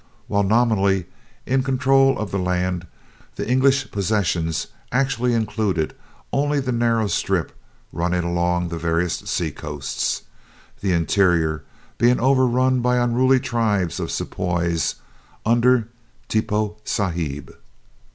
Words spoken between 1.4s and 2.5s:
in control of the